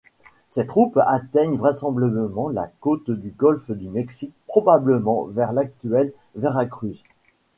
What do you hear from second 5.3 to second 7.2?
l'actuelle Veracruz.